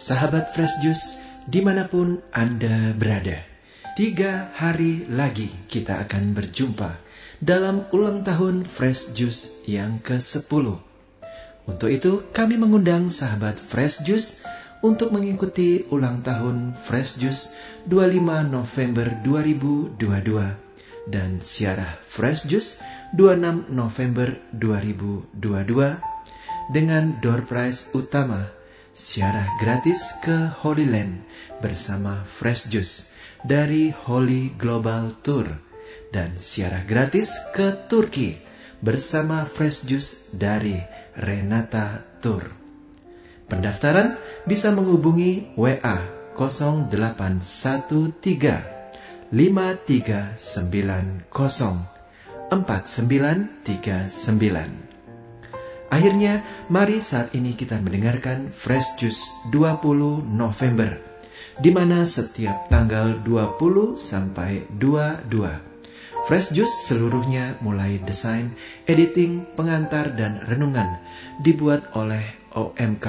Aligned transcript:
Sahabat 0.00 0.56
Fresh 0.56 0.80
Juice, 0.80 1.20
di 1.44 1.60
mana 1.60 1.84
pun 1.84 2.24
Anda 2.32 2.96
berada, 2.96 3.44
tiga 3.92 4.48
hari 4.56 5.04
lagi 5.12 5.52
kita 5.68 6.00
akan 6.08 6.32
berjumpa 6.32 6.96
dalam 7.36 7.84
ulang 7.92 8.24
tahun 8.24 8.64
Fresh 8.64 9.12
Juice 9.12 9.60
yang 9.68 10.00
ke-10. 10.00 10.80
Untuk 11.68 11.90
itu, 11.92 12.24
kami 12.32 12.56
mengundang 12.56 13.12
sahabat 13.12 13.60
Fresh 13.60 14.00
Juice 14.08 14.40
untuk 14.80 15.12
mengikuti 15.12 15.84
ulang 15.92 16.24
tahun 16.24 16.72
Fresh 16.72 17.20
Juice 17.20 17.52
25 17.84 18.48
November 18.48 19.20
2022 19.20 21.12
dan 21.12 21.44
siarah 21.44 22.00
Fresh 22.08 22.48
Juice 22.48 22.80
26 23.12 23.68
November 23.68 24.32
2022 24.56 26.72
dengan 26.72 27.20
door 27.20 27.44
prize 27.44 27.92
utama 27.92 28.59
siarah 28.94 29.46
gratis 29.62 30.14
ke 30.20 30.50
Holy 30.62 30.86
Land 30.86 31.22
bersama 31.62 32.24
Fresh 32.26 32.68
Juice 32.68 33.06
dari 33.46 33.90
Holy 33.94 34.50
Global 34.58 35.12
Tour 35.22 35.46
dan 36.10 36.34
siarah 36.36 36.82
gratis 36.84 37.38
ke 37.54 37.72
Turki 37.86 38.34
bersama 38.82 39.44
Fresh 39.46 39.86
Juice 39.86 40.34
dari 40.34 40.74
Renata 41.16 42.04
Tour. 42.18 42.50
Pendaftaran 43.46 44.18
bisa 44.46 44.70
menghubungi 44.74 45.54
WA 45.58 45.98
0813 46.34 49.30
5390 49.30 51.30
4939. 52.50 54.89
Akhirnya, 55.90 56.46
mari 56.70 57.02
saat 57.02 57.34
ini 57.34 57.58
kita 57.58 57.82
mendengarkan 57.82 58.54
Fresh 58.54 59.02
Juice 59.02 59.26
20 59.50 60.22
November, 60.22 61.02
di 61.58 61.74
mana 61.74 62.06
setiap 62.06 62.70
tanggal 62.70 63.18
20 63.26 63.98
sampai 63.98 64.70
22. 64.78 66.30
Fresh 66.30 66.54
Juice 66.54 66.86
seluruhnya 66.86 67.58
mulai 67.58 67.98
desain, 68.06 68.54
editing, 68.86 69.50
pengantar, 69.58 70.14
dan 70.14 70.38
renungan 70.46 71.02
dibuat 71.42 71.90
oleh 71.98 72.22
OMK, 72.54 73.06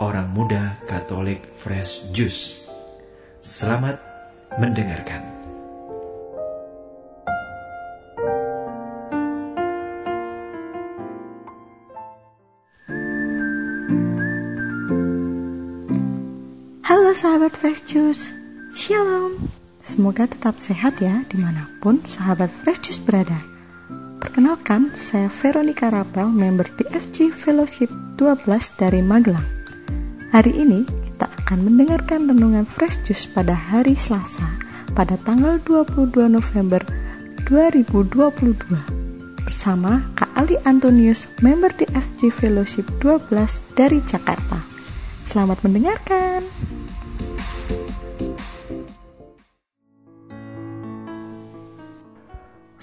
Orang 0.00 0.32
Muda 0.32 0.80
Katolik 0.88 1.44
Fresh 1.52 2.08
Juice. 2.16 2.64
Selamat 3.44 4.00
mendengarkan. 4.56 5.33
Sahabat 17.24 17.56
Fresh 17.56 17.88
Juice, 17.88 18.36
Shalom. 18.76 19.48
Semoga 19.80 20.28
tetap 20.28 20.60
sehat 20.60 21.00
ya 21.00 21.24
di 21.32 21.40
mana 21.40 21.72
pun 21.80 22.04
sahabat 22.04 22.52
Fresh 22.52 22.84
Juice 22.84 23.00
berada. 23.00 23.40
Perkenalkan, 24.20 24.92
saya 24.92 25.32
Veronica 25.32 25.88
Rapel, 25.88 26.28
member 26.28 26.68
di 26.76 26.84
FG 26.84 27.32
Fellowship 27.32 27.88
12 28.20 28.44
dari 28.76 29.00
Magelang. 29.00 29.48
Hari 30.36 30.52
ini 30.52 30.84
kita 30.84 31.32
akan 31.48 31.64
mendengarkan 31.64 32.28
renungan 32.28 32.68
Fresh 32.68 33.08
Juice 33.08 33.24
pada 33.32 33.56
hari 33.56 33.96
Selasa 33.96 34.44
pada 34.92 35.16
tanggal 35.16 35.56
22 35.64 36.28
November 36.28 36.84
2022 37.48 38.68
bersama 39.48 40.12
Kak 40.12 40.28
Ali 40.36 40.60
Antonius, 40.68 41.32
member 41.40 41.72
di 41.72 41.88
FG 41.88 42.28
Fellowship 42.28 42.84
12 43.00 43.32
dari 43.72 44.04
Jakarta. 44.04 44.60
Selamat 45.24 45.64
mendengarkan. 45.64 46.63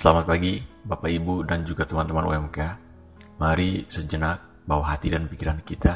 Selamat 0.02 0.34
pagi, 0.34 0.58
Bapak 0.58 1.14
Ibu 1.14 1.46
dan 1.46 1.62
juga 1.62 1.86
teman-teman 1.86 2.26
UMK. 2.26 2.58
Mari 3.38 3.86
sejenak 3.86 4.66
bawa 4.66 4.98
hati 4.98 5.14
dan 5.14 5.30
pikiran 5.30 5.62
kita, 5.62 5.94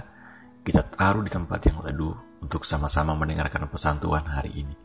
kita 0.61 0.85
taruh 0.93 1.25
di 1.25 1.33
tempat 1.33 1.57
yang 1.65 1.81
teduh 1.81 2.13
untuk 2.37 2.61
sama-sama 2.69 3.17
mendengarkan 3.17 3.65
pesan 3.65 3.97
Tuhan 3.97 4.29
hari 4.29 4.61
ini. 4.61 4.77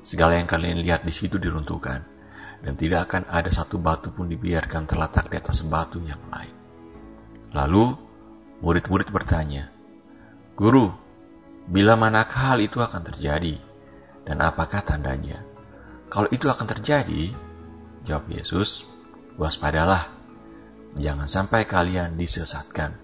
segala 0.04 0.38
yang 0.38 0.46
kalian 0.46 0.78
lihat 0.84 1.02
di 1.02 1.10
situ 1.10 1.40
diruntuhkan, 1.40 2.04
dan 2.60 2.72
tidak 2.78 3.10
akan 3.10 3.26
ada 3.28 3.50
satu 3.50 3.80
batu 3.80 4.12
pun 4.12 4.30
dibiarkan 4.30 4.86
terletak 4.86 5.32
di 5.32 5.36
atas 5.40 5.64
batu 5.66 5.98
yang 6.04 6.20
lain. 6.30 6.54
Lalu, 7.56 7.84
murid-murid 8.60 9.08
bertanya, 9.10 9.72
Guru, 10.56 10.88
bila 11.68 12.00
manakah 12.00 12.56
hal 12.56 12.64
itu 12.64 12.80
akan 12.80 13.02
terjadi? 13.04 13.60
Dan 14.24 14.40
apakah 14.40 14.80
tandanya? 14.80 15.44
Kalau 16.08 16.30
itu 16.32 16.48
akan 16.48 16.64
terjadi, 16.64 17.34
jawab 18.08 18.30
Yesus, 18.32 18.88
waspadalah 19.36 20.15
Jangan 20.94 21.26
sampai 21.26 21.66
kalian 21.66 22.14
disesatkan, 22.14 22.94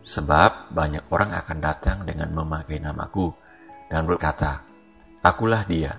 sebab 0.00 0.72
banyak 0.72 1.04
orang 1.12 1.36
akan 1.36 1.58
datang 1.60 1.98
dengan 2.08 2.32
memakai 2.32 2.80
namaku 2.80 3.28
dan 3.92 4.08
berkata, 4.08 4.64
Akulah 5.20 5.68
dia, 5.68 5.92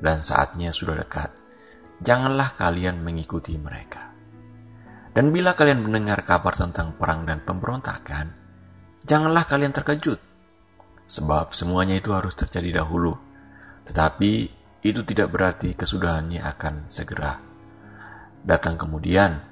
dan 0.00 0.24
saatnya 0.24 0.72
sudah 0.72 0.96
dekat. 0.96 1.28
Janganlah 2.00 2.56
kalian 2.56 3.02
mengikuti 3.02 3.58
mereka. 3.58 4.14
Dan 5.12 5.34
bila 5.34 5.52
kalian 5.58 5.82
mendengar 5.82 6.22
kabar 6.22 6.54
tentang 6.54 6.94
perang 6.94 7.26
dan 7.26 7.42
pemberontakan, 7.42 8.30
janganlah 9.02 9.44
kalian 9.44 9.74
terkejut, 9.74 10.22
sebab 11.10 11.50
semuanya 11.52 11.98
itu 11.98 12.14
harus 12.14 12.38
terjadi 12.38 12.80
dahulu. 12.82 13.18
Tetapi 13.84 14.32
itu 14.86 15.00
tidak 15.02 15.28
berarti 15.34 15.74
kesudahannya 15.74 16.38
akan 16.38 16.86
segera 16.86 17.48
datang 18.46 18.78
kemudian 18.78 19.42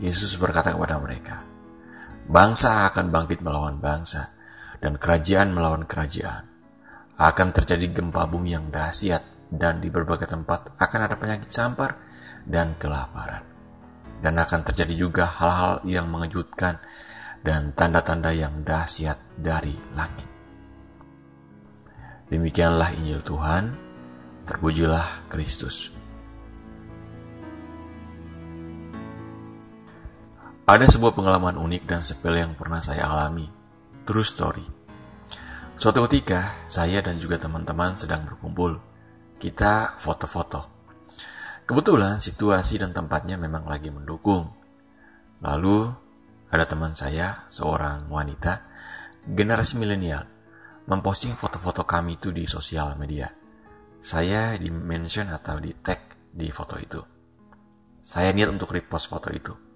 Yesus 0.00 0.40
berkata 0.40 0.72
kepada 0.72 0.96
mereka, 0.96 1.44
Bangsa 2.30 2.88
akan 2.88 3.12
bangkit 3.12 3.44
melawan 3.44 3.82
bangsa, 3.82 4.32
dan 4.80 4.96
kerajaan 4.96 5.52
melawan 5.52 5.84
kerajaan. 5.84 6.48
Akan 7.20 7.52
terjadi 7.52 7.90
gempa 7.92 8.24
bumi 8.24 8.56
yang 8.56 8.72
dahsyat, 8.72 9.50
dan 9.52 9.82
di 9.82 9.92
berbagai 9.92 10.30
tempat 10.30 10.78
akan 10.78 11.00
ada 11.04 11.18
penyakit 11.20 11.50
sampar 11.52 11.98
dan 12.46 12.78
kelaparan. 12.80 13.44
Dan 14.24 14.38
akan 14.40 14.60
terjadi 14.62 14.94
juga 14.94 15.24
hal-hal 15.26 15.84
yang 15.84 16.06
mengejutkan 16.08 16.80
dan 17.42 17.72
tanda-tanda 17.74 18.30
yang 18.30 18.64
dahsyat 18.64 19.16
dari 19.36 19.74
langit. 19.96 20.28
Demikianlah 22.30 22.94
Injil 22.94 23.26
Tuhan, 23.26 23.74
terpujilah 24.46 25.26
Kristus. 25.26 25.99
Ada 30.70 30.86
sebuah 30.86 31.18
pengalaman 31.18 31.58
unik 31.58 31.82
dan 31.82 31.98
sepele 31.98 32.46
yang 32.46 32.54
pernah 32.54 32.78
saya 32.78 33.10
alami. 33.10 33.42
True 34.06 34.22
story. 34.22 34.62
Suatu 35.74 36.06
ketika, 36.06 36.46
saya 36.70 37.02
dan 37.02 37.18
juga 37.18 37.42
teman-teman 37.42 37.98
sedang 37.98 38.22
berkumpul. 38.22 38.78
Kita 39.42 39.98
foto-foto. 39.98 40.70
Kebetulan 41.66 42.22
situasi 42.22 42.78
dan 42.78 42.94
tempatnya 42.94 43.34
memang 43.34 43.66
lagi 43.66 43.90
mendukung. 43.90 44.46
Lalu, 45.42 45.90
ada 46.54 46.62
teman 46.70 46.94
saya, 46.94 47.50
seorang 47.50 48.06
wanita, 48.06 48.62
generasi 49.26 49.74
milenial, 49.74 50.22
memposting 50.86 51.34
foto-foto 51.34 51.82
kami 51.82 52.22
itu 52.22 52.30
di 52.30 52.46
sosial 52.46 52.94
media. 52.94 53.26
Saya 53.98 54.54
di 54.54 54.70
mention 54.70 55.34
atau 55.34 55.58
di 55.58 55.74
tag 55.82 56.30
di 56.30 56.46
foto 56.54 56.78
itu. 56.78 57.02
Saya 58.06 58.30
niat 58.30 58.54
untuk 58.54 58.70
repost 58.70 59.10
foto 59.10 59.34
itu 59.34 59.69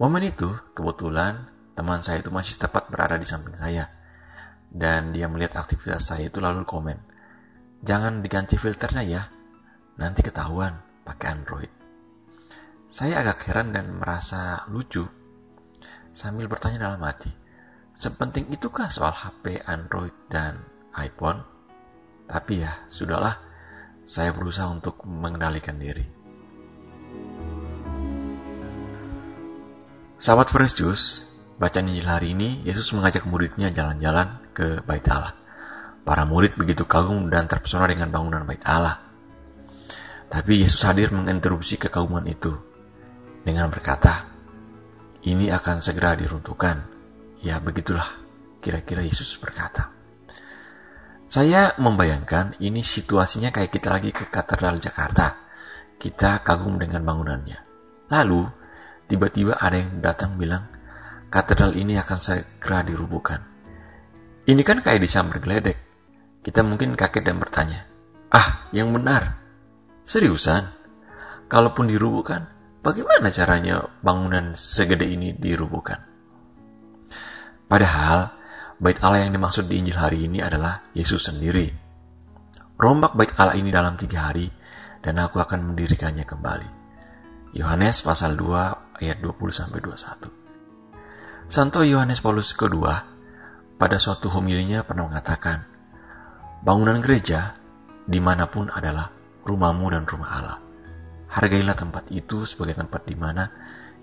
Momen 0.00 0.24
itu, 0.24 0.48
kebetulan 0.72 1.44
teman 1.76 2.00
saya 2.00 2.24
itu 2.24 2.32
masih 2.32 2.56
tepat 2.56 2.88
berada 2.88 3.20
di 3.20 3.28
samping 3.28 3.52
saya. 3.52 3.92
Dan 4.72 5.12
dia 5.12 5.28
melihat 5.28 5.60
aktivitas 5.60 6.08
saya 6.08 6.32
itu 6.32 6.40
lalu 6.40 6.64
komen, 6.64 7.10
Jangan 7.80 8.20
diganti 8.20 8.60
filternya 8.60 9.00
ya, 9.00 9.22
nanti 9.96 10.20
ketahuan 10.20 10.76
pakai 11.00 11.32
Android. 11.32 11.72
Saya 12.92 13.24
agak 13.24 13.48
heran 13.48 13.72
dan 13.72 13.96
merasa 13.96 14.68
lucu 14.68 15.08
sambil 16.12 16.44
bertanya 16.44 16.92
dalam 16.92 17.00
hati, 17.00 17.32
sepenting 17.96 18.52
itukah 18.52 18.92
soal 18.92 19.16
HP 19.16 19.64
Android 19.64 20.12
dan 20.28 20.60
iPhone? 20.92 21.40
Tapi 22.28 22.60
ya, 22.60 22.84
sudahlah, 22.92 23.40
saya 24.04 24.36
berusaha 24.36 24.68
untuk 24.68 25.00
mengendalikan 25.08 25.80
diri. 25.80 26.19
Sahabat 30.20 30.52
Fresh 30.52 30.76
Juice, 30.76 31.06
bacaan 31.56 31.88
Injil 31.88 32.04
hari 32.04 32.36
ini, 32.36 32.60
Yesus 32.68 32.92
mengajak 32.92 33.24
muridnya 33.24 33.72
jalan-jalan 33.72 34.52
ke 34.52 34.84
bait 34.84 35.00
Allah. 35.08 35.32
Para 36.04 36.28
murid 36.28 36.60
begitu 36.60 36.84
kagum 36.84 37.32
dan 37.32 37.48
terpesona 37.48 37.88
dengan 37.88 38.12
bangunan 38.12 38.44
bait 38.44 38.60
Allah. 38.68 39.00
Tapi 40.28 40.60
Yesus 40.60 40.84
hadir 40.84 41.08
menginterupsi 41.16 41.80
kekaguman 41.80 42.28
itu 42.28 42.52
dengan 43.48 43.72
berkata, 43.72 44.28
ini 45.24 45.48
akan 45.48 45.80
segera 45.80 46.12
diruntuhkan. 46.12 46.84
Ya 47.40 47.56
begitulah 47.56 48.20
kira-kira 48.60 49.00
Yesus 49.00 49.40
berkata. 49.40 49.88
Saya 51.32 51.72
membayangkan 51.80 52.60
ini 52.60 52.84
situasinya 52.84 53.48
kayak 53.48 53.72
kita 53.72 53.88
lagi 53.88 54.12
ke 54.12 54.28
Katedral 54.28 54.76
Jakarta. 54.76 55.48
Kita 55.96 56.44
kagum 56.44 56.76
dengan 56.76 57.08
bangunannya. 57.08 57.56
Lalu, 58.12 58.59
tiba-tiba 59.10 59.58
ada 59.58 59.74
yang 59.74 59.98
datang 59.98 60.38
bilang, 60.38 60.70
katedral 61.26 61.74
ini 61.74 61.98
akan 61.98 62.18
segera 62.22 62.86
dirubuhkan. 62.86 63.42
Ini 64.46 64.62
kan 64.62 64.78
kayak 64.78 65.02
disambar 65.02 65.42
geledek. 65.42 65.78
Kita 66.46 66.62
mungkin 66.62 66.94
kaget 66.94 67.26
dan 67.26 67.36
bertanya, 67.42 67.80
ah 68.30 68.70
yang 68.70 68.94
benar, 68.94 69.36
seriusan? 70.06 70.64
Kalaupun 71.50 71.90
dirubuhkan, 71.90 72.46
bagaimana 72.80 73.34
caranya 73.34 73.82
bangunan 74.00 74.54
segede 74.54 75.10
ini 75.10 75.34
dirubuhkan? 75.34 75.98
Padahal, 77.66 78.30
bait 78.78 78.96
Allah 79.02 79.26
yang 79.26 79.34
dimaksud 79.34 79.66
di 79.66 79.82
Injil 79.82 79.98
hari 79.98 80.30
ini 80.30 80.38
adalah 80.38 80.88
Yesus 80.94 81.26
sendiri. 81.28 81.66
Rombak 82.78 83.18
bait 83.18 83.34
Allah 83.36 83.58
ini 83.58 83.68
dalam 83.74 83.98
tiga 83.98 84.30
hari, 84.30 84.48
dan 85.04 85.18
aku 85.20 85.42
akan 85.42 85.74
mendirikannya 85.74 86.24
kembali. 86.24 86.70
Yohanes 87.58 88.06
pasal 88.06 88.38
2 88.38 88.89
ayat 89.00 89.18
20 89.24 89.32
sampai 89.50 89.80
21. 89.80 91.48
Santo 91.50 91.82
Yohanes 91.82 92.22
Paulus 92.22 92.54
kedua 92.54 92.94
pada 93.80 93.96
suatu 93.96 94.28
homilinya 94.30 94.84
pernah 94.84 95.08
mengatakan, 95.08 95.64
bangunan 96.60 97.00
gereja 97.00 97.56
di 98.04 98.20
mana 98.20 98.46
pun 98.46 98.68
adalah 98.68 99.08
rumahmu 99.48 99.86
dan 99.90 100.04
rumah 100.04 100.30
Allah. 100.30 100.58
Hargailah 101.30 101.74
tempat 101.74 102.12
itu 102.12 102.44
sebagai 102.44 102.76
tempat 102.76 103.08
di 103.08 103.16
mana 103.16 103.48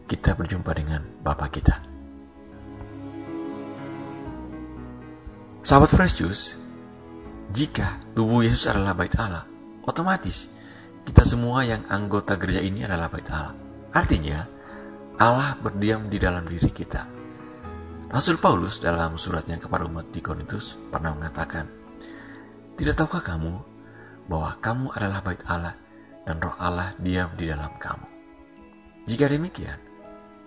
kita 0.10 0.34
berjumpa 0.34 0.72
dengan 0.74 1.06
Bapa 1.22 1.46
kita. 1.52 1.76
Sahabat 5.62 5.92
Fresh 5.92 6.16
Juice, 6.24 6.56
jika 7.52 8.00
tubuh 8.16 8.44
Yesus 8.44 8.72
adalah 8.72 8.96
bait 8.96 9.12
Allah, 9.20 9.44
otomatis 9.84 10.48
kita 11.04 11.28
semua 11.28 11.68
yang 11.68 11.84
anggota 11.92 12.40
gereja 12.40 12.64
ini 12.64 12.88
adalah 12.88 13.12
bait 13.12 13.28
Allah. 13.28 13.52
Artinya, 13.92 14.57
Allah 15.18 15.58
berdiam 15.58 16.06
di 16.14 16.22
dalam 16.22 16.46
diri 16.46 16.70
kita. 16.70 17.10
Rasul 18.14 18.38
Paulus 18.38 18.78
dalam 18.78 19.18
suratnya 19.18 19.58
kepada 19.58 19.90
umat 19.90 20.14
di 20.14 20.22
Korintus 20.22 20.78
pernah 20.94 21.10
mengatakan, 21.18 21.66
Tidak 22.78 22.94
tahukah 22.94 23.26
kamu 23.26 23.54
bahwa 24.30 24.62
kamu 24.62 24.94
adalah 24.94 25.26
bait 25.26 25.42
Allah 25.50 25.74
dan 26.22 26.38
roh 26.38 26.54
Allah 26.62 26.94
diam 27.02 27.34
di 27.34 27.50
dalam 27.50 27.74
kamu? 27.82 28.06
Jika 29.10 29.26
demikian, 29.26 29.80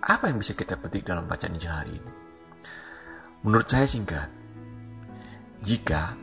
apa 0.07 0.31
yang 0.31 0.39
bisa 0.39 0.55
kita 0.55 0.79
petik 0.79 1.03
dalam 1.03 1.27
bacaan 1.27 1.51
Injil 1.59 1.75
hari 1.75 1.99
ini? 1.99 2.11
Menurut 3.43 3.67
saya 3.67 3.83
singkat, 3.91 4.31
jika 5.67 6.15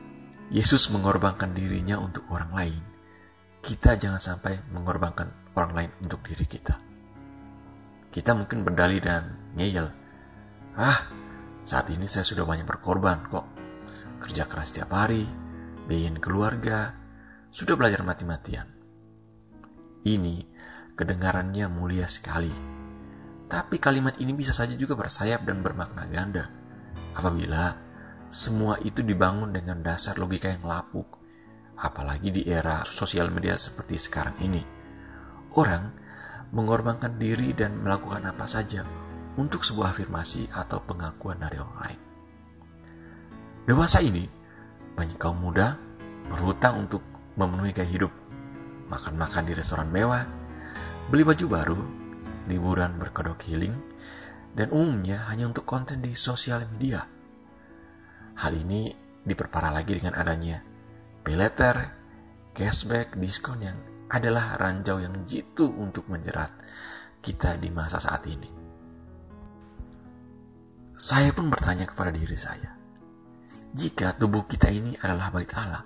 Yesus 0.48 0.88
mengorbankan 0.88 1.52
dirinya 1.52 2.00
untuk 2.00 2.24
orang 2.32 2.56
lain, 2.56 2.82
kita 3.60 4.00
jangan 4.00 4.16
sampai 4.16 4.56
mengorbankan 4.72 5.52
orang 5.52 5.72
lain 5.76 5.90
untuk 6.00 6.24
diri 6.24 6.48
kita. 6.48 6.87
Kita 8.18 8.34
mungkin 8.34 8.66
berdalih 8.66 8.98
dan 8.98 9.54
ngeyel. 9.54 9.94
Ah, 10.74 11.06
saat 11.62 11.86
ini 11.94 12.10
saya 12.10 12.26
sudah 12.26 12.42
banyak 12.42 12.66
berkorban 12.66 13.22
kok. 13.30 13.46
Kerja 14.18 14.42
keras 14.42 14.74
setiap 14.74 14.90
hari, 14.90 15.22
biayain 15.86 16.18
keluarga, 16.18 16.98
sudah 17.54 17.78
belajar 17.78 18.02
mati-matian. 18.02 18.66
Ini 20.02 20.34
kedengarannya 20.98 21.70
mulia 21.70 22.10
sekali. 22.10 22.50
Tapi 23.46 23.78
kalimat 23.78 24.18
ini 24.18 24.34
bisa 24.34 24.50
saja 24.50 24.74
juga 24.74 24.98
bersayap 24.98 25.46
dan 25.46 25.62
bermakna 25.62 26.10
ganda. 26.10 26.50
Apabila 27.14 27.78
semua 28.34 28.82
itu 28.82 29.06
dibangun 29.06 29.54
dengan 29.54 29.78
dasar 29.78 30.18
logika 30.18 30.50
yang 30.50 30.66
lapuk, 30.66 31.22
apalagi 31.78 32.34
di 32.34 32.42
era 32.50 32.82
sosial 32.82 33.30
media 33.30 33.54
seperti 33.54 33.94
sekarang 33.94 34.42
ini. 34.42 34.66
Orang 35.54 36.07
mengorbankan 36.52 37.20
diri 37.20 37.52
dan 37.52 37.80
melakukan 37.80 38.24
apa 38.24 38.48
saja 38.48 38.84
untuk 39.38 39.62
sebuah 39.62 39.94
afirmasi 39.94 40.50
atau 40.50 40.82
pengakuan 40.82 41.38
dari 41.38 41.60
orang 41.60 41.78
lain. 41.84 42.00
Dewasa 43.68 44.00
ini, 44.00 44.24
banyak 44.96 45.20
kaum 45.20 45.38
muda 45.38 45.76
berhutang 46.26 46.88
untuk 46.88 47.04
memenuhi 47.36 47.70
gaya 47.70 47.86
hidup, 47.86 48.12
makan-makan 48.88 49.44
di 49.44 49.52
restoran 49.52 49.92
mewah, 49.92 50.24
beli 51.12 51.22
baju 51.22 51.46
baru, 51.46 51.80
liburan 52.48 52.96
berkedok 52.96 53.44
healing, 53.44 53.76
dan 54.56 54.72
umumnya 54.72 55.28
hanya 55.30 55.46
untuk 55.46 55.68
konten 55.68 56.00
di 56.00 56.16
sosial 56.16 56.64
media. 56.74 57.04
Hal 58.40 58.52
ini 58.56 58.90
diperparah 59.22 59.70
lagi 59.70 60.00
dengan 60.00 60.16
adanya 60.16 60.64
pay 61.22 61.36
cashback, 62.56 63.14
diskon 63.20 63.60
yang 63.62 63.78
adalah 64.08 64.56
ranjau 64.56 65.00
yang 65.00 65.24
jitu 65.28 65.68
untuk 65.68 66.08
menjerat 66.08 66.52
kita 67.20 67.60
di 67.60 67.68
masa 67.68 68.00
saat 68.00 68.24
ini. 68.24 68.48
Saya 70.98 71.30
pun 71.30 71.46
bertanya 71.46 71.86
kepada 71.86 72.10
diri 72.10 72.34
saya, 72.34 72.74
jika 73.70 74.18
tubuh 74.18 74.48
kita 74.50 74.72
ini 74.72 74.98
adalah 74.98 75.30
bait 75.30 75.52
Allah, 75.54 75.84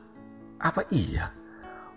apa 0.63 0.89
iya 0.89 1.29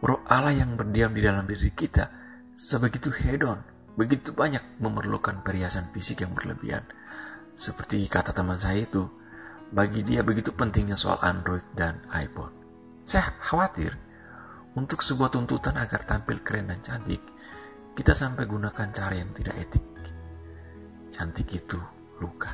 roh 0.03 0.19
Allah 0.27 0.51
yang 0.51 0.75
berdiam 0.75 1.15
di 1.15 1.23
dalam 1.23 1.47
diri 1.47 1.71
kita 1.71 2.11
sebegitu 2.59 3.13
hedon, 3.13 3.63
begitu 3.95 4.35
banyak 4.35 4.81
memerlukan 4.83 5.45
perhiasan 5.45 5.93
fisik 5.95 6.27
yang 6.27 6.35
berlebihan? 6.35 6.83
Seperti 7.55 8.03
kata 8.11 8.35
teman 8.35 8.59
saya 8.59 8.83
itu, 8.83 9.07
bagi 9.71 10.03
dia 10.03 10.19
begitu 10.19 10.51
pentingnya 10.51 10.99
soal 10.99 11.15
Android 11.23 11.63
dan 11.71 12.03
iPhone. 12.11 12.51
Saya 13.07 13.31
khawatir 13.39 13.95
untuk 14.75 14.99
sebuah 14.99 15.31
tuntutan 15.31 15.75
agar 15.79 16.03
tampil 16.03 16.43
keren 16.43 16.67
dan 16.67 16.83
cantik, 16.83 17.23
kita 17.95 18.11
sampai 18.11 18.43
gunakan 18.43 18.87
cara 18.91 19.15
yang 19.15 19.31
tidak 19.31 19.55
etik. 19.55 19.85
Cantik 21.15 21.47
itu 21.47 21.79
luka. 22.19 22.51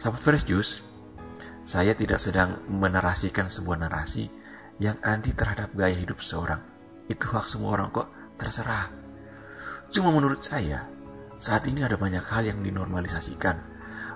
Sahabat 0.00 0.20
Fresh 0.20 0.48
Juice, 0.48 0.80
saya 1.64 1.92
tidak 1.96 2.20
sedang 2.20 2.60
menarasikan 2.68 3.48
sebuah 3.48 3.84
narasi 3.84 4.28
yang 4.80 4.96
anti 5.04 5.32
terhadap 5.32 5.72
gaya 5.76 5.96
hidup 5.96 6.20
seorang. 6.20 6.60
Itu 7.08 7.28
hak 7.32 7.44
semua 7.44 7.76
orang 7.76 7.92
kok, 7.92 8.08
terserah. 8.40 8.88
Cuma 9.92 10.12
menurut 10.12 10.40
saya, 10.40 10.88
saat 11.36 11.68
ini 11.68 11.84
ada 11.84 12.00
banyak 12.00 12.24
hal 12.24 12.48
yang 12.48 12.60
dinormalisasikan 12.64 13.74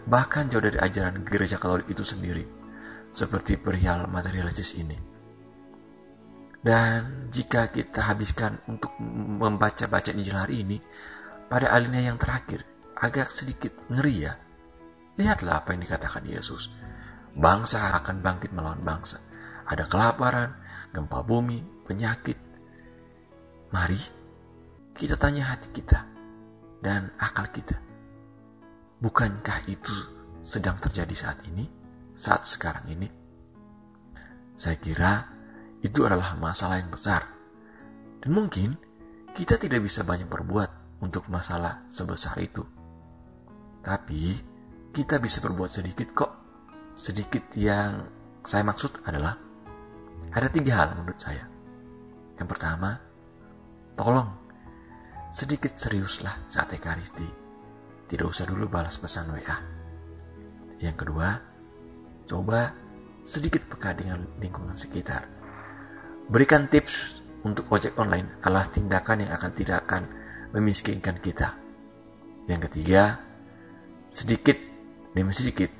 bahkan 0.08 0.48
jauh 0.48 0.64
dari 0.64 0.80
ajaran 0.80 1.20
gereja 1.20 1.60
Katolik 1.60 1.92
itu 1.92 2.00
sendiri, 2.00 2.48
seperti 3.12 3.58
perihal 3.58 4.06
materialistis 4.10 4.78
ini. 4.78 4.96
Dan 6.58 7.30
jika 7.30 7.70
kita 7.70 8.10
habiskan 8.10 8.58
untuk 8.66 8.92
membaca 9.38 9.86
baca 9.86 10.10
Injil 10.10 10.34
hari 10.34 10.66
ini, 10.66 10.78
pada 11.46 11.70
alinea 11.72 12.10
yang 12.12 12.18
terakhir, 12.18 12.66
agak 12.98 13.30
sedikit 13.30 13.72
ngeri 13.88 14.14
ya. 14.26 14.34
Lihatlah 15.18 15.64
apa 15.64 15.74
yang 15.74 15.82
dikatakan 15.86 16.26
Yesus. 16.26 16.70
Bangsa 17.38 17.94
akan 18.02 18.20
bangkit 18.20 18.50
melawan 18.50 18.82
bangsa. 18.82 19.22
Ada 19.70 19.86
kelaparan, 19.86 20.58
gempa 20.90 21.22
bumi, 21.22 21.62
penyakit. 21.86 22.38
Mari 23.70 24.00
kita 24.98 25.14
tanya 25.14 25.54
hati 25.54 25.70
kita 25.70 26.02
dan 26.82 27.12
akal 27.22 27.46
kita 27.54 27.88
Bukankah 28.98 29.62
itu 29.70 29.94
sedang 30.42 30.74
terjadi 30.74 31.14
saat 31.14 31.38
ini? 31.46 31.77
Saat 32.18 32.50
sekarang 32.50 32.90
ini? 32.90 33.06
Saya 34.58 34.74
kira 34.74 35.22
itu 35.86 36.02
adalah 36.02 36.34
masalah 36.34 36.82
yang 36.82 36.90
besar. 36.90 37.22
Dan 38.18 38.34
mungkin 38.34 38.74
kita 39.30 39.54
tidak 39.54 39.86
bisa 39.86 40.02
banyak 40.02 40.26
berbuat 40.26 40.98
untuk 40.98 41.30
masalah 41.30 41.86
sebesar 41.94 42.34
itu. 42.42 42.66
Tapi 43.86 44.34
kita 44.90 45.22
bisa 45.22 45.38
berbuat 45.46 45.70
sedikit 45.70 46.10
kok. 46.10 46.32
Sedikit 46.98 47.54
yang 47.54 48.02
saya 48.42 48.66
maksud 48.66 49.06
adalah 49.06 49.38
ada 50.34 50.48
tiga 50.50 50.82
hal 50.82 50.98
menurut 50.98 51.22
saya. 51.22 51.46
Yang 52.34 52.48
pertama, 52.50 52.98
tolong 53.94 54.26
sedikit 55.30 55.78
seriuslah 55.78 56.50
saat 56.50 56.74
Ekaristi 56.74 57.30
tidak 58.10 58.26
usah 58.26 58.42
dulu 58.50 58.66
balas 58.66 58.98
pesan 58.98 59.30
WA. 59.30 59.56
Yang 60.82 60.96
kedua, 61.06 61.47
coba 62.28 62.76
sedikit 63.24 63.64
peka 63.72 63.96
dengan 63.96 64.20
lingkungan 64.36 64.76
sekitar. 64.76 65.24
Berikan 66.28 66.68
tips 66.68 67.24
untuk 67.48 67.72
ojek 67.72 67.96
online 67.96 68.44
adalah 68.44 68.68
tindakan 68.68 69.24
yang 69.24 69.32
akan 69.32 69.52
tidak 69.56 69.88
akan 69.88 70.02
memiskinkan 70.52 71.16
kita. 71.24 71.56
Yang 72.44 72.68
ketiga, 72.68 73.16
sedikit 74.12 74.56
demi 75.16 75.32
sedikit 75.32 75.72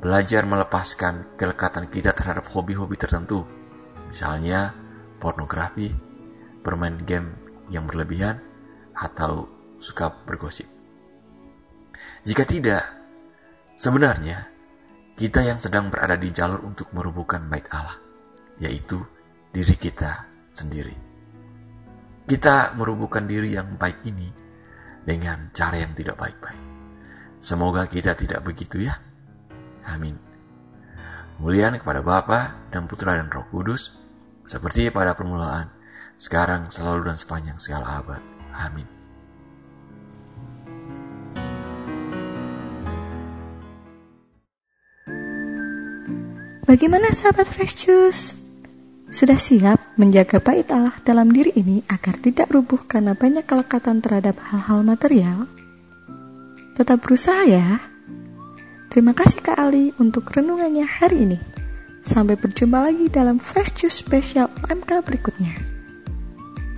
belajar 0.00 0.44
melepaskan 0.48 1.36
kelekatan 1.36 1.88
kita 1.88 2.16
terhadap 2.16 2.48
hobi-hobi 2.52 2.96
tertentu. 2.96 3.44
Misalnya 4.08 4.72
pornografi, 5.20 5.88
bermain 6.60 7.00
game 7.04 7.32
yang 7.72 7.88
berlebihan, 7.88 8.40
atau 8.92 9.48
suka 9.80 10.12
bergosip. 10.24 10.68
Jika 12.22 12.44
tidak, 12.44 12.84
sebenarnya 13.80 14.53
kita 15.14 15.46
yang 15.46 15.62
sedang 15.62 15.94
berada 15.94 16.18
di 16.18 16.34
jalur 16.34 16.66
untuk 16.66 16.90
merubuhkan 16.90 17.46
bait 17.46 17.66
Allah, 17.70 17.98
yaitu 18.58 18.98
diri 19.54 19.74
kita 19.78 20.26
sendiri. 20.50 20.94
Kita 22.26 22.74
merubuhkan 22.74 23.30
diri 23.30 23.54
yang 23.54 23.78
baik 23.78 24.02
ini 24.10 24.26
dengan 25.06 25.54
cara 25.54 25.78
yang 25.78 25.94
tidak 25.94 26.18
baik-baik. 26.18 26.62
Semoga 27.38 27.86
kita 27.86 28.16
tidak 28.16 28.42
begitu 28.42 28.82
ya. 28.82 28.96
Amin. 29.86 30.16
Kemuliaan 31.36 31.76
kepada 31.76 32.00
Bapa 32.00 32.70
dan 32.72 32.88
Putra 32.88 33.20
dan 33.20 33.28
Roh 33.28 33.44
Kudus, 33.52 34.00
seperti 34.48 34.88
pada 34.88 35.12
permulaan, 35.12 35.68
sekarang, 36.16 36.72
selalu 36.72 37.12
dan 37.12 37.16
sepanjang 37.20 37.58
segala 37.60 38.00
abad. 38.00 38.22
Amin. 38.54 39.03
Bagaimana 46.64 47.12
sahabat 47.12 47.44
Fresh 47.44 47.84
Juice? 47.84 48.40
Sudah 49.12 49.36
siap 49.36 50.00
menjaga 50.00 50.40
bait 50.40 50.64
Allah 50.72 50.96
dalam 51.04 51.28
diri 51.28 51.52
ini 51.60 51.84
agar 51.92 52.16
tidak 52.16 52.48
rubuh 52.48 52.80
karena 52.88 53.12
banyak 53.12 53.44
kelekatan 53.44 54.00
terhadap 54.00 54.40
hal-hal 54.48 54.80
material? 54.80 55.44
Tetap 56.72 57.04
berusaha 57.04 57.44
ya. 57.44 57.84
Terima 58.88 59.12
kasih 59.12 59.44
Kak 59.44 59.60
Ali 59.60 59.92
untuk 60.00 60.32
renungannya 60.32 60.88
hari 60.88 61.28
ini. 61.28 61.38
Sampai 62.00 62.40
berjumpa 62.40 62.80
lagi 62.80 63.12
dalam 63.12 63.36
Fresh 63.36 63.84
Juice 63.84 64.00
spesial 64.00 64.48
MK 64.64 65.04
berikutnya. 65.04 65.52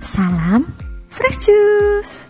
Salam 0.03 0.67
Fresh 1.07 1.47
Juice! 1.47 2.26